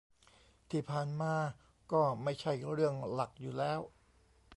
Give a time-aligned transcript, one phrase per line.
[0.69, 1.35] ที่ผ่านมา
[1.91, 3.79] ก็ไม่ใช่เรื่องหลักอยู่แล้ว